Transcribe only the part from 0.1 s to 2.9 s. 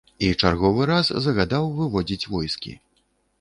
І чарговы раз загадаў выводзіць войскі.